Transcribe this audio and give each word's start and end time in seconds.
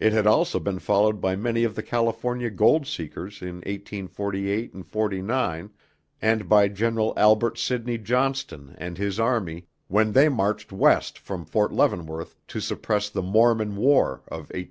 It 0.00 0.14
had 0.14 0.26
also 0.26 0.58
been 0.58 0.78
followed 0.78 1.20
by 1.20 1.36
many 1.36 1.64
of 1.64 1.74
the 1.74 1.82
California 1.82 2.48
gold 2.48 2.86
seekers 2.86 3.42
in 3.42 3.56
1848 3.66 4.86
49 4.86 5.70
and 6.22 6.48
by 6.48 6.68
Gen. 6.68 6.98
Albert 7.14 7.58
Sidney 7.58 7.98
Johnston 7.98 8.74
and 8.78 8.96
his 8.96 9.20
army 9.20 9.66
when 9.88 10.12
they 10.12 10.30
marched 10.30 10.72
west 10.72 11.18
from 11.18 11.44
Fort 11.44 11.72
Leavenworth 11.74 12.34
to 12.48 12.58
suppress 12.58 13.10
the 13.10 13.20
"Mormon 13.20 13.76
War" 13.76 14.22
of 14.28 14.46
1857 14.46 14.46
58. 14.46 14.62